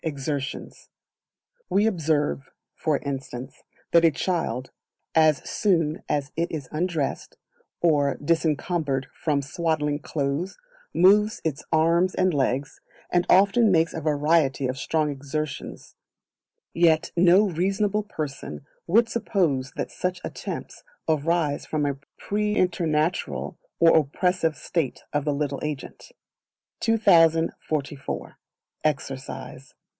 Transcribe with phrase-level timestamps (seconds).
[0.03, 0.89] Exertions.
[1.69, 3.61] We observe, for instance,
[3.91, 4.71] that a child,
[5.13, 7.37] as soon as it is undressed,
[7.81, 10.57] or disencumbered from swaddling clothes,
[10.91, 15.95] moves its arms and legs, and often makes a variety of strong exertions;
[16.73, 24.55] yet no reasonable person would suppose that such attempts arise from a preternatural or oppressive
[24.57, 26.11] state of the little agent.
[26.79, 28.39] 2044.
[28.83, 29.75] Exercise.